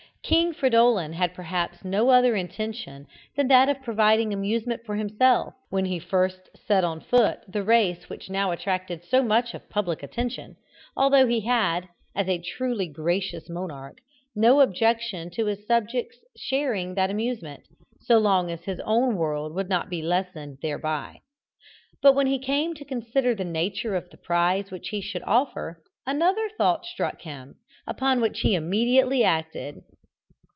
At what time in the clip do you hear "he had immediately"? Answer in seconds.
28.41-29.23